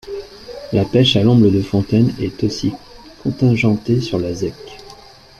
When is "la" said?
0.73-0.83, 4.17-4.33